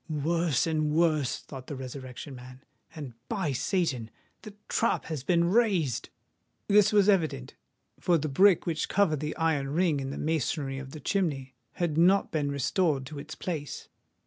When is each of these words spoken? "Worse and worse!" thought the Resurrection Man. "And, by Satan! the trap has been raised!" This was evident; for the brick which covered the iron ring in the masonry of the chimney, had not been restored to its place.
"Worse 0.09 0.65
and 0.65 0.89
worse!" 0.89 1.37
thought 1.37 1.67
the 1.67 1.75
Resurrection 1.75 2.33
Man. 2.33 2.63
"And, 2.95 3.13
by 3.29 3.51
Satan! 3.51 4.09
the 4.41 4.55
trap 4.67 5.05
has 5.05 5.23
been 5.23 5.47
raised!" 5.51 6.09
This 6.67 6.91
was 6.91 7.07
evident; 7.07 7.53
for 7.99 8.17
the 8.17 8.27
brick 8.27 8.65
which 8.65 8.89
covered 8.89 9.19
the 9.19 9.37
iron 9.37 9.67
ring 9.69 9.99
in 9.99 10.09
the 10.09 10.17
masonry 10.17 10.79
of 10.79 10.89
the 10.89 10.99
chimney, 10.99 11.53
had 11.73 11.99
not 11.99 12.31
been 12.31 12.49
restored 12.51 13.05
to 13.05 13.19
its 13.19 13.35
place. 13.35 13.89